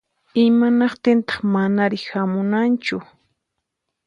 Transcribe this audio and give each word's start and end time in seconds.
Imanaqtintaq 0.45 1.39
manari 1.51 1.99
hamunmanchu? 2.09 2.97